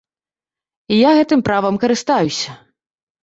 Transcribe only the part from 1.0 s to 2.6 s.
гэтым правам карыстаюся.